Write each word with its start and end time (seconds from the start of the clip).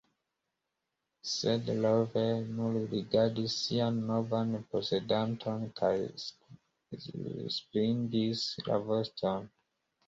Sed 1.31 1.67
Rover 1.83 2.23
nur 2.59 2.79
rigardis 2.95 3.59
sian 3.67 4.01
novan 4.09 4.57
posedanton 4.73 5.69
kaj 5.83 5.95
svingis 7.61 8.51
la 8.71 8.83
voston. 8.91 9.51